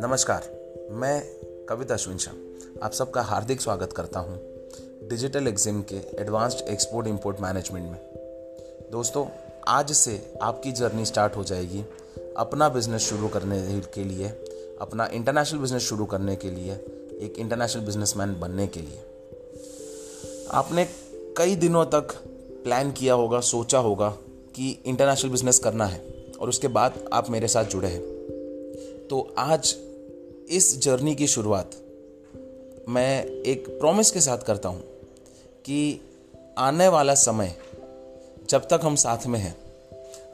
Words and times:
नमस्कार, 0.00 0.42
मैं 0.90 1.22
कविता 1.68 1.94
अश्विन 1.94 2.18
शाह 2.18 2.34
आप 2.84 2.92
सबका 2.92 3.22
हार्दिक 3.22 3.60
स्वागत 3.60 3.92
करता 3.92 4.20
हूँ 4.20 4.40
डिजिटल 5.08 5.48
एग्जिम 5.48 5.82
के 5.82 5.96
एडवांस्ड 5.96 6.68
एक्सपोर्ट 6.68 7.06
इंपोर्ट 7.06 7.40
मैनेजमेंट 7.40 7.90
में। 7.90 7.98
दोस्तों, 8.92 9.26
आज 9.68 9.92
से 9.92 10.32
आपकी 10.42 10.72
जर्नी 10.72 11.04
स्टार्ट 11.04 11.36
हो 11.36 11.44
जाएगी 11.44 11.84
अपना 12.36 12.68
बिज़नेस 12.68 13.02
शुरू 13.02 13.28
करने 13.28 13.80
के 13.94 14.04
लिए, 14.04 14.28
अपना 14.80 15.06
इंटरनेशनल 15.12 15.60
बिज़नेस 15.60 15.82
शुरू 15.82 16.04
करने 16.04 16.36
के 16.36 16.50
लिए, 16.50 16.72
एक 17.20 17.34
इंटरनेशनल 17.38 17.82
बिजनेसमैन 17.82 18.40
बनने 18.40 18.66
के 18.66 18.80
लिए। 18.80 19.00
आपने 20.50 20.88
कई 21.36 21.56
दिनों 21.56 21.84
तक 21.84 22.08
प्लान 22.64 22.92
किया 22.92 23.14
होगा, 23.14 23.40
सोचा 23.40 23.78
होगा 23.78 24.18
कि 24.56 24.78
इंटरनेशनल 24.86 25.30
बिज़नेस 25.30 25.58
करना 25.58 25.86
है 25.86 26.00
और 26.40 26.48
उसके 26.48 26.68
बाद 26.68 26.94
आप 27.12 27.30
मेरे 27.30 27.48
साथ 27.48 27.64
जुड़े 27.64 27.88
हैं। 27.88 28.00
तो 29.10 29.34
आज 29.38 29.74
इस 30.50 30.78
जर्नी 30.82 31.14
की 31.14 31.26
शुरुआत 31.26 31.70
मैं 32.88 33.24
एक 33.24 33.68
प्रॉमिस 33.68 34.10
के 34.10 34.20
साथ 34.20 34.38
करता 34.38 34.68
हूँ 34.68 34.80
कि 35.64 36.00
आने 36.58 36.88
वाला 36.88 37.14
समय 37.14 37.54
जब 38.50 38.68
तक 38.68 38.80
हम 38.82 38.94
साथ 38.94 39.26
में 39.26 39.38
हैं, 39.38 39.56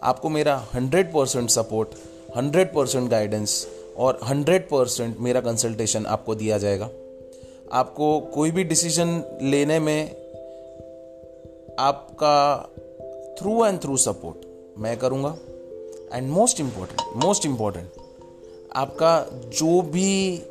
आपको 0.03 0.29
मेरा 0.29 0.57
hundred 0.75 1.13
percent 1.13 1.51
support 1.51 1.89
hundred 2.37 2.69
percent 2.69 3.11
guidance 3.11 3.67
और 3.97 4.21
हंड्रेड 4.25 4.69
परसेंट 4.69 5.19
मेरा 5.19 5.41
कंसल्टेशन 5.41 6.07
आपको 6.07 6.35
दिया 6.35 6.59
जाएगा। 6.59 6.89
आपको 7.73 8.21
कोई 8.21 8.51
भी 8.51 8.65
डिसीज़न 8.65 9.39
लेने 9.43 9.79
में 9.79 10.11
आपका 11.79 12.37
थ्रू 13.39 13.65
एंड 13.65 13.81
थ्रू 13.83 13.97
सपोर्ट 13.97 14.47
मैं 14.81 14.97
करूँगा. 14.99 15.37
And 16.13 16.31
most 16.31 16.61
important 16.61 17.25
most 17.25 17.47
important 17.47 17.91
आपका 18.77 19.27
जो 19.59 19.81
भी 19.83 20.43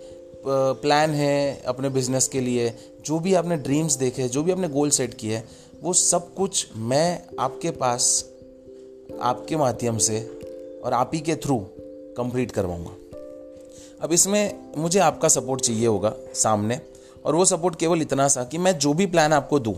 प्लान 0.45 1.09
है 1.09 1.63
अपने 1.63 1.89
बिज़नेस 1.89 2.27
के 2.27 2.39
लिए, 2.39 2.73
जो 3.05 3.19
भी 3.19 3.33
आपने 3.33 3.58
ड्रीम्स 3.58 3.95
देखे, 3.95 4.27
जो 4.27 4.43
भी 4.43 4.52
आपने 4.52 4.67
गोल 4.69 4.89
सेट 4.89 5.13
किए, 5.13 5.41
वो 5.83 5.93
सब 5.93 6.33
कुछ 6.33 6.67
मैं 6.75 7.23
आपके 7.39 7.71
पास, 7.71 8.25
आपके 9.21 9.55
माध्यम 9.55 9.97
से 9.97 10.19
और 10.85 10.93
आप 10.93 11.11
ही 11.13 11.19
के 11.19 11.35
थ्रू 11.35 11.59
कंप्लीट 12.17 12.52
करवाऊँगा. 12.52 12.91
अब 14.02 14.11
इसमें 14.13 14.73
मुझे 14.77 14.99
आपका 14.99 15.27
सपोर्ट 15.27 15.61
चाहिए 15.61 15.88
होगा 15.88 16.13
सामने 16.33 16.80
और 17.25 17.35
वो 17.35 17.45
सपोर्ट 17.45 17.75
केवल 17.75 18.02
इतना 18.02 18.27
सा 18.27 18.43
कि 18.43 18.58
मैं 18.58 18.77
जो 18.77 18.93
भी 18.93 19.05
प्लान 19.05 19.33
आपको 19.33 19.59
दूँ 19.59 19.75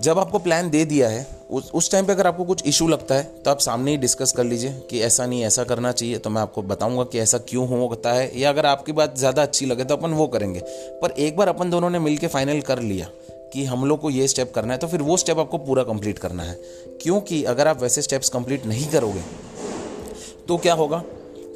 जब 0.00 0.18
आपको 0.18 0.38
प्लान 0.38 0.68
दे 0.70 0.84
दिया 0.84 1.08
है, 1.08 1.26
उस 1.50 1.90
टाइम 1.92 2.06
पे 2.06 2.12
अगर 2.12 2.26
आपको 2.26 2.44
कुछ 2.44 2.62
इशू 2.66 2.86
लगता 2.88 3.14
है 3.14 3.22
तो 3.44 3.50
आप 3.50 3.58
सामने 3.58 3.90
ही 3.90 3.96
डिस्कस 3.96 4.32
कर 4.32 4.44
लीजिए 4.44 4.72
कि 4.90 5.00
ऐसा 5.00 5.26
नहीं, 5.26 5.42
ऐसा 5.44 5.64
करना 5.64 5.92
चाहिए 5.92 6.18
तो 6.18 6.30
मैं 6.30 6.42
आपको 6.42 6.62
बताऊँगा 6.62 7.04
कि 7.04 7.18
ऐसा 7.18 7.38
क्यों 7.38 7.66
होता 7.68 8.12
है, 8.12 8.40
या 8.40 8.50
अगर 8.50 8.66
आपकी 8.66 8.92
बात 8.92 9.18
ज़्यादा 9.18 9.42
अच्छी 9.42 9.66
लगे 9.66 9.84
तो 9.84 9.96
अपन 9.96 10.12
वो 10.12 10.26
करेंगे। 10.26 10.60
पर 11.02 11.10
एक 11.18 11.36
बार 11.36 11.48
अपन 11.48 11.70
दोनों 11.70 11.90
ने 11.90 11.98
मिल 11.98 12.18
फाइनल 12.26 12.60
कर 12.60 12.78
लिया 12.78 13.06
कि 13.52 13.64
हम 13.64 13.84
लोग 13.84 14.00
को 14.00 14.10
ये 14.10 14.28
स्टेप 14.28 14.52
करना 14.54 14.72
है 14.72 14.78
तो 14.78 14.86
फिर 14.86 15.02
वो 15.02 15.16
स्टेप 15.16 15.38
आपको 15.38 15.58
पूरा 15.58 15.82
कंप्लीट 15.82 16.18
करना 16.18 16.42
है। 16.42 16.58
क्योंकि 17.02 17.42
अगर 17.44 17.68
आप 17.68 17.82
वैसे 17.82 18.02
स्टेप्स 18.02 18.28
कंप्लीट 18.28 18.66
नहीं 18.66 18.88
करोगे 18.88 19.22
तो 20.48 20.56
क्या 20.56 20.74
होगा 20.74 21.02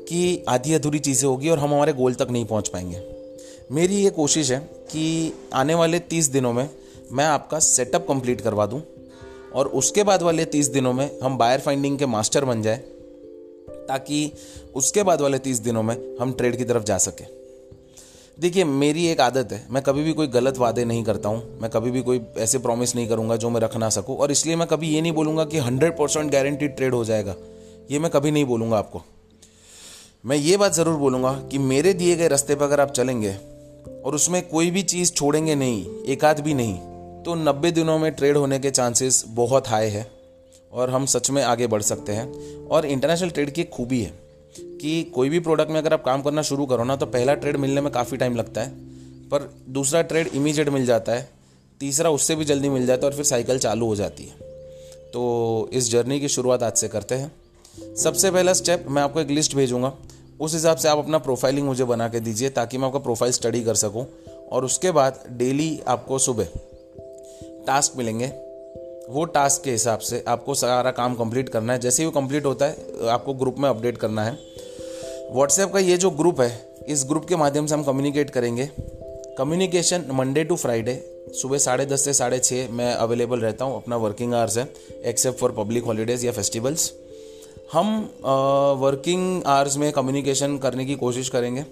कि 0.08 0.44
आधी 0.48 0.74
अधूरी 0.74 0.98
चीज़ें 0.98 1.28
होगी 1.28 1.48
और 1.48 1.58
हम 1.58 1.74
हमारे 1.74 1.92
गोल 1.92 2.14
तक 2.14 2.28
नहीं 2.30 2.44
पहुँच 2.44 2.68
पाएँगे। 2.68 3.02
मेरी 3.72 3.96
ये 3.96 4.10
कोशिश 4.10 4.50
है 4.52 4.58
कि 4.90 5.32
आने 5.54 5.74
वाले 5.74 5.98
तीस 5.98 6.26
दिनों 6.28 6.52
में 6.52 6.68
मैं 7.14 7.24
आपका 7.24 7.58
सेटअप 7.58 8.06
कंप्लीट 8.08 8.40
करवा 8.40 8.66
दूँ 8.66 8.82
और 9.54 9.66
उसके 9.68 10.02
बाद 10.02 10.22
वाले 10.22 10.44
तीस 10.44 10.68
दिनों 10.68 10.92
में 10.92 11.20
हम 11.22 11.38
बायर 11.38 11.60
फाइंडिंग 11.60 11.98
के 11.98 12.06
मास्टर 12.06 12.44
बन 12.44 12.62
जाए, 12.62 12.76
ताकि 13.88 14.32
उसके 14.74 15.02
बाद 15.02 15.20
वाले 15.20 15.38
तीस 15.38 15.58
दिनों 15.58 15.82
में 15.82 15.96
हम 16.20 16.32
ट्रेड 16.32 16.56
की 16.56 16.64
तरफ़ 16.64 16.84
जा 16.84 16.98
सकें। 16.98 17.26
देखिए, 18.38 18.64
मेरी 18.64 19.06
एक 19.06 19.20
आदत 19.20 19.52
है, 19.52 19.66
मैं 19.70 19.82
कभी 19.82 20.02
भी 20.02 20.12
कोई 20.12 20.26
गलत 20.26 20.58
वादे 20.58 20.84
नहीं 20.84 21.04
करता 21.04 21.28
हूँ, 21.28 21.58
मैं 21.60 21.70
कभी 21.70 21.90
भी 21.90 22.02
कोई 22.02 22.20
ऐसे 22.38 22.58
प्रॉमिस 22.58 22.94
नहीं 22.96 23.08
करूँगा 23.08 23.36
जो 23.36 23.50
मैं 23.50 23.60
रख 23.60 23.76
ना 23.76 23.88
सकूँ, 23.88 24.16
और 24.16 24.30
इसलिए 24.30 24.56
मैं 24.56 24.66
कभी 24.68 24.88
ये 24.88 25.00
नहीं 25.00 25.12
बोलूँगा 25.12 25.44
कि 25.44 25.58
हंड्रेड 25.58 25.92
परसेंट 25.92 26.32
गारंटीड 26.32 26.76
ट्रेड 26.76 26.94
हो 26.94 27.04
जाएगा, 27.04 27.34
ये 27.90 27.98
मैं 27.98 28.10
कभी 28.10 28.30
नहीं 28.30 28.44
बोलूँगा 28.44 28.78
आपको। 28.78 29.02
मैं 30.26 30.36
ये 30.36 30.56
बात 30.56 30.72
ज़रूर 30.72 30.96
बोलूँगा 30.96 31.32
कि 31.50 31.58
मेरे 31.58 31.92
दिए 31.92 32.16
गए 32.16 32.28
रास्ते 32.28 32.54
पर 32.54 32.64
अगर 32.64 32.80
आप 32.80 32.90
चलेंगे 32.90 33.34
और 34.04 34.14
उसमें 34.14 34.48
कोई 34.48 34.70
भी 34.70 34.82
चीज़ 34.82 35.12
छोड़ेंगे 35.12 35.54
नहीं, 35.54 35.84
एक 36.02 36.24
भी 36.40 36.54
नहीं 36.54 36.93
तो 37.24 37.34
90 37.34 37.70
दिनों 37.72 37.98
में 37.98 38.10
ट्रेड 38.12 38.36
होने 38.36 38.58
के 38.58 38.70
चांसेस 38.70 39.22
बहुत 39.28 39.68
हाई 39.68 39.88
है 39.88 40.06
और 40.72 40.90
हम 40.90 41.06
सच 41.06 41.30
में 41.30 41.42
आगे 41.42 41.66
बढ़ 41.66 41.82
सकते 41.82 42.12
हैं। 42.12 42.66
और 42.66 42.86
इंटरनेशनल 42.86 43.30
ट्रेड 43.30 43.50
की 43.50 43.60
एक 43.60 43.70
खूबी 43.70 44.00
है 44.02 44.12
कि 44.80 45.02
कोई 45.14 45.28
भी 45.28 45.38
प्रोडक्ट 45.40 45.70
में 45.70 45.78
अगर 45.78 45.92
आप 45.92 46.04
काम 46.04 46.22
करना 46.22 46.42
शुरू 46.42 46.66
करो 46.66 46.84
ना 46.84 46.96
तो 46.96 47.06
पहला 47.06 47.34
ट्रेड 47.34 47.56
मिलने 47.56 47.80
में 47.80 47.92
काफ़ी 47.92 48.16
टाइम 48.16 48.36
लगता 48.36 48.60
है, 48.60 48.70
पर 49.30 49.50
दूसरा 49.68 50.02
ट्रेड 50.02 50.26
इमीजिएट 50.26 50.68
मिल 50.68 50.86
जाता 50.86 51.12
है, 51.12 51.28
तीसरा 51.80 52.10
उससे 52.10 52.36
भी 52.36 52.44
जल्दी 52.44 52.68
मिल 52.68 52.86
जाता 52.86 53.06
है 53.06 53.10
और 53.10 53.16
फिर 53.16 53.24
साइकिल 53.24 53.58
चालू 53.58 53.86
हो 53.86 53.96
जाती 53.96 54.24
है। 54.24 54.52
तो 55.12 55.70
इस 55.72 55.90
जर्नी 55.90 56.20
की 56.20 56.28
शुरुआत 56.28 56.62
आज 56.62 56.72
से 56.72 56.88
करते 56.88 57.14
हैं। 57.14 57.32
सबसे 57.96 58.30
पहला 58.30 58.52
स्टेप 58.52 58.86
मैं 58.88 59.02
आपको 59.02 59.20
एक 59.20 59.30
लिस्ट 59.30 59.54
भेजूँगा। 59.56 59.92
उस 60.40 60.54
हिसाब 60.54 60.76
से 60.76 60.88
आप 60.88 60.98
अपना 60.98 61.18
प्रोफाइलिंग 61.18 61.66
मुझे 61.66 61.84
बना 61.84 62.08
के 62.08 62.20
दीजिए 62.20 62.48
ताकि 62.50 62.78
मैं 62.78 62.86
आपका 62.86 62.98
प्रोफ़ाइल 62.98 63.32
स्टडी 63.32 63.62
कर 63.64 63.74
सकूँ। 63.74 64.06
और 64.52 64.64
उसके 64.64 64.90
बाद 64.90 65.24
डेली 65.30 65.80
आपको 65.88 66.18
सुबह 66.18 66.48
टास्क 67.66 67.96
मिलेंगे। 67.96 68.26
वो 69.10 69.24
टास्क 69.24 69.62
के 69.62 69.70
हिसाब 69.70 69.98
से 69.98 70.22
आपको 70.28 70.54
सारा 70.54 70.90
काम 70.90 71.14
कंप्लीट 71.14 71.48
करना 71.48 71.72
है। 71.72 71.78
जैसे 71.78 72.02
ही 72.02 72.06
वो 72.06 72.12
कंप्लीट 72.12 72.44
होता 72.44 72.66
है, 72.66 73.08
आपको 73.08 73.34
ग्रुप 73.34 73.56
में 73.58 73.68
अपडेट 73.68 73.98
करना 73.98 74.24
है। 74.24 74.38
व्हाट्सएप 75.32 75.72
का 75.72 75.78
ये 75.78 75.96
जो 75.96 76.10
ग्रुप 76.10 76.40
है, 76.40 76.50
इस 76.88 77.04
ग्रुप 77.04 77.24
के 77.24 77.36
माध्यम 77.36 77.66
से 77.66 77.74
हम 77.74 77.82
कम्युनिकेट 77.84 78.30
करेंगे। 78.30 78.68
कम्युनिकेशन 79.38 80.04
मंडे 80.10 80.44
टू 80.44 80.56
फ्राइडे 80.56 80.94
सुबह 81.42 81.58
साढ़े 81.58 81.86
दस 81.86 82.04
से 82.04 82.12
साढ़े 82.12 82.38
छः 82.38 82.68
मैं 82.70 82.92
अवेलेबल 82.94 83.40
रहता 83.40 83.64
हूँ 83.64 83.76
अपना 83.76 83.96
वर्किंग 83.96 84.34
आवर्स 84.34 84.58
है 84.58 84.68
एक्सेप्ट 85.04 85.38
फॉर 85.38 85.52
पब्लिक 85.52 85.84
हॉलीडेज़ 85.84 86.26
या 86.26 86.32
फेस्टिवल्स 86.32 86.92
हम 87.72 87.96
वर्किंग 88.80 89.42
आवर्स 89.46 89.76
में 89.76 89.90
कम्युनिकेशन 89.92 90.58
करने 90.58 90.84
की 90.84 90.94
कोशिश 90.94 91.28
करेंगे। 91.28 91.64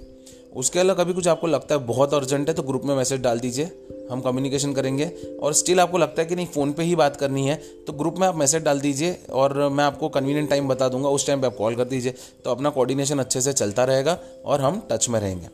उसके 0.52 0.78
अलावा 0.80 1.02
कभी 1.02 1.12
कुछ 1.12 1.28
आपको 1.28 1.46
लगता 1.46 1.74
है 1.74 1.86
बहुत 1.86 2.14
अर्जेंट 2.14 2.48
है 2.48 2.54
तो 2.54 2.62
ग्रुप 2.62 2.82
में 2.84 2.94
मैसेज 2.94 3.20
डाल 3.20 3.40
दीजिए। 3.40 3.70
हम 4.10 4.20
कम्युनिकेशन 4.20 4.72
करेंगे। 4.72 5.04
और 5.42 5.52
स्टिल 5.52 5.80
आपको 5.80 5.98
लगता 5.98 6.22
है 6.22 6.28
कि 6.28 6.36
नहीं 6.36 6.46
फ़ोन 6.46 6.72
पे 6.72 6.82
ही 6.82 6.94
बात 6.96 7.16
करनी 7.16 7.46
है 7.48 7.54
तो 7.86 7.92
ग्रुप 7.92 8.18
में 8.18 8.26
आप 8.28 8.36
मैसेज 8.36 8.62
डाल 8.62 8.80
दीजिए 8.80 9.16
और 9.32 9.68
मैं 9.68 9.84
आपको 9.84 10.08
कन्वीनियंट 10.08 10.50
टाइम 10.50 10.68
बता 10.68 10.88
दूँगा। 10.88 11.08
उस 11.08 11.26
टाइम 11.26 11.40
पे 11.40 11.46
आप 11.46 11.56
कॉल 11.56 11.74
कर 11.74 11.84
दीजिए 11.84 12.14
तो 12.44 12.50
अपना 12.50 12.70
कोऑर्डिनेशन 12.70 13.18
अच्छे 13.18 13.40
से 13.40 13.52
चलता 13.52 13.84
रहेगा 13.84 14.18
और 14.44 14.60
हम 14.60 14.82
टच 14.90 15.08
में 15.08 15.20
रहेंगे। 15.20 15.48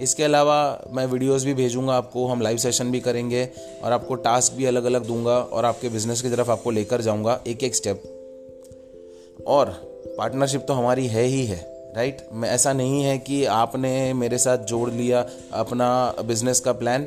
इसके 0.00 0.24
अलावा 0.24 0.84
मैं 0.90 1.06
वीडियोस 1.06 1.44
भी 1.44 1.54
भेजूँगा 1.54 1.94
आपको, 1.94 2.26
हम 2.26 2.40
लाइव 2.40 2.56
सेशन 2.56 2.90
भी 2.90 3.00
करेंगे 3.00 3.48
और 3.84 3.92
आपको 3.92 4.14
टास्क 4.14 4.52
भी 4.52 4.64
अलग 4.64 4.84
अलग 4.84 5.06
दूँगा 5.06 5.38
और 5.38 5.64
आपके 5.64 5.88
बिज़नेस 5.88 6.22
की 6.22 6.30
तरफ़ 6.30 6.50
आपको 6.50 6.70
लेकर 6.70 7.00
जाऊँगा 7.00 7.40
एक 7.46 7.64
एक 7.64 7.74
स्टेप 7.74 8.02
और 9.46 9.70
पार्टनरशिप 10.18 10.64
तो 10.68 10.74
हमारी 10.74 11.06
है 11.06 11.24
ही 11.24 11.44
है। 11.46 11.71
राइट? 11.96 12.26
ऐसा 12.44 12.72
नहीं 12.72 13.02
है 13.04 13.18
कि 13.18 13.44
आपने 13.44 14.12
मेरे 14.14 14.38
साथ 14.38 14.58
जोड़ 14.64 14.90
लिया 14.90 15.24
अपना 15.52 16.14
बिज़नेस 16.24 16.60
का 16.60 16.72
प्लान 16.72 17.04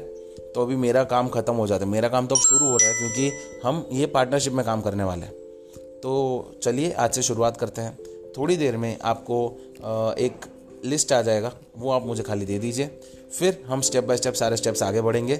तो 0.56 0.62
अभी 0.62 0.76
मेरा 0.76 1.04
काम 1.04 1.28
ख़त्म 1.28 1.54
हो 1.54 1.68
जाता 1.68 1.86
है। 1.86 1.92
मेरा 1.92 2.10
काम 2.10 2.28
तो 2.28 2.36
अब 2.36 2.42
शुरू 2.42 2.68
हो 2.68 2.78
रहा 2.78 2.90
है 2.90 2.94
क्योंकि 2.94 3.32
हम 3.64 3.86
ये 3.92 4.06
पार्टनरशिप 4.06 4.54
में 4.54 4.66
काम 4.66 4.82
करने 4.82 5.04
वाले 5.04 5.26
हैं। 5.26 5.34
तो 6.02 6.54
चलिए 6.64 6.92
आज 6.92 7.12
से 7.12 7.22
शुरुआत 7.22 7.58
करते 7.58 7.82
हैं। 7.82 7.98
थोड़ी 8.38 8.56
देर 8.58 8.78
में 8.78 8.98
आपको 9.04 9.46
एक 10.20 10.46
लिस्ट 10.86 11.14
आ 11.14 11.22
जाएगा, 11.22 11.52
वो 11.78 11.92
आप 11.92 12.06
मुझे 12.06 12.24
खाली 12.24 12.46
दे 12.46 12.58
दीजिए। 12.60 12.90
फिर 13.40 13.64
हम 13.68 13.82
स्टेप 13.82 14.04
बाय 14.04 14.18
स्टेप 14.18 14.34
सारे 14.34 14.58
स्टेप्स 14.58 14.84
आगे 14.84 15.02
बढ़ेंगे। 15.02 15.36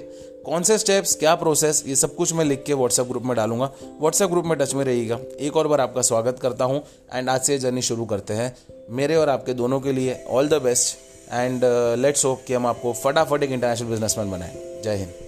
कौन 0.46 0.62
से 0.62 0.76
स्टेप्स 0.78 1.14
क्या 1.16 1.34
प्रोसेस 1.34 1.82
ये 1.86 1.94
सब 1.96 2.14
कुछ 2.14 2.32
मैं 2.32 2.44
लिख 2.44 2.62
के 2.64 2.74
व्हाट्सएप 2.74 3.06
ग्रुप 3.06 3.22
में 3.22 3.36
डालूँगा। 3.36 3.70
व्हाट्सएप 4.00 4.30
ग्रुप 4.30 4.44
में 4.44 4.56
टच 4.58 4.74
में 4.74 4.84
रहिएगा। 4.84 5.18
एक 5.40 5.56
और 5.56 5.68
बार 5.68 5.80
आपका 5.80 6.02
स्वागत 6.02 6.38
करता 6.38 6.64
हूँ 6.64 6.82
एंड 7.12 7.28
आज 7.28 7.42
से 7.42 7.58
जर्नी 7.58 7.82
शुरू 7.82 8.04
करते 8.04 8.34
हैं। 8.34 8.54
मेरे 8.90 9.16
और 9.16 9.28
आपके 9.28 9.54
दोनों 9.54 9.80
के 9.80 9.92
लिए 9.92 10.22
all 10.28 10.48
the 10.48 10.62
best 10.62 10.96
and 11.32 11.64
let's 11.98 12.24
hope 12.24 12.44
कि 12.46 12.54
हम 12.54 12.66
आपको 12.66 12.92
फटाफट 12.94 13.42
एक 13.42 13.50
इंटरनेशनल 13.50 13.88
बिजनेसमैन 13.88 14.30
बनाएँ। 14.30 14.82
जय 14.82 14.96
हिंद। 14.96 15.25